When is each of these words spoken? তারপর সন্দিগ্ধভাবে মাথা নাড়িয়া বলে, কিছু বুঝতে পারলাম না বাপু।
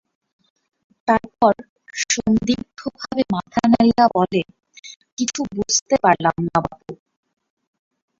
তারপর 1.07 1.53
সন্দিগ্ধভাবে 2.03 3.23
মাথা 3.33 3.61
নাড়িয়া 3.71 4.05
বলে, 4.15 4.41
কিছু 5.17 5.39
বুঝতে 5.55 5.95
পারলাম 6.03 6.35
না 6.47 6.57
বাপু। 6.65 6.93